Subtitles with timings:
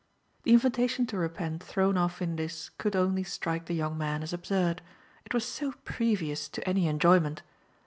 [0.41, 4.33] The invitation to repent thrown off in this could only strike the young man as
[4.33, 4.81] absurd
[5.27, 7.43] it was so previous to any enjoyment.